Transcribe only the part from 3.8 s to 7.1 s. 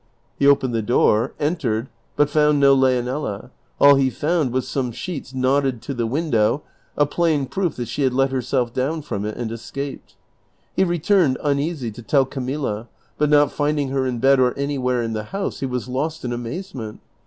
he found was some sheets knotted to the window, a